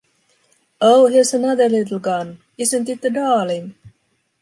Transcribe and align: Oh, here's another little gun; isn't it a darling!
Oh, 0.81 1.05
here's 1.09 1.31
another 1.35 1.69
little 1.69 1.99
gun; 1.99 2.39
isn't 2.57 2.89
it 2.89 3.05
a 3.05 3.11
darling! 3.11 3.75